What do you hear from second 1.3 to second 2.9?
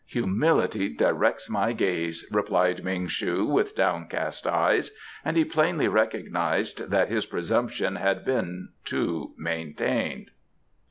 my gaze," replied